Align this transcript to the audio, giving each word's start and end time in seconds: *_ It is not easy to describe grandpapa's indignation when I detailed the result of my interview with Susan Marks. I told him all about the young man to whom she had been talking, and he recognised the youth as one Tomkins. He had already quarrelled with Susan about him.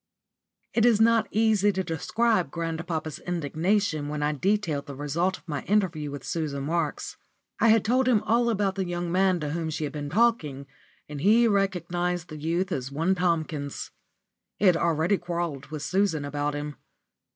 *_ 0.01 0.03
It 0.73 0.83
is 0.83 0.99
not 0.99 1.27
easy 1.29 1.71
to 1.73 1.83
describe 1.83 2.49
grandpapa's 2.49 3.19
indignation 3.19 4.07
when 4.07 4.23
I 4.23 4.31
detailed 4.31 4.87
the 4.87 4.95
result 4.95 5.37
of 5.37 5.47
my 5.47 5.61
interview 5.65 6.09
with 6.09 6.23
Susan 6.23 6.63
Marks. 6.63 7.17
I 7.59 7.77
told 7.77 8.07
him 8.07 8.23
all 8.23 8.49
about 8.49 8.73
the 8.73 8.85
young 8.87 9.11
man 9.11 9.39
to 9.41 9.51
whom 9.51 9.69
she 9.69 9.83
had 9.83 9.93
been 9.93 10.09
talking, 10.09 10.65
and 11.07 11.21
he 11.21 11.47
recognised 11.47 12.29
the 12.29 12.37
youth 12.37 12.71
as 12.71 12.91
one 12.91 13.13
Tomkins. 13.13 13.91
He 14.57 14.65
had 14.65 14.75
already 14.75 15.19
quarrelled 15.19 15.67
with 15.67 15.83
Susan 15.83 16.25
about 16.25 16.55
him. 16.55 16.77